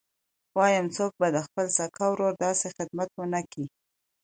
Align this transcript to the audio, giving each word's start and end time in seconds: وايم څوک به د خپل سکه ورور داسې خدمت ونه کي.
وايم 0.57 0.85
څوک 0.95 1.11
به 1.19 1.27
د 1.35 1.37
خپل 1.47 1.65
سکه 1.77 2.05
ورور 2.09 2.33
داسې 2.45 2.67
خدمت 2.77 3.09
ونه 3.15 3.41
کي. 3.51 3.65